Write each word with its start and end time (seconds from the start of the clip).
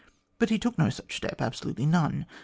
But 0.39 0.49
he 0.49 0.57
took 0.57 0.79
no 0.79 0.89
such 0.89 1.15
step; 1.15 1.43
absolutely 1.43 1.85
none. 1.85 2.25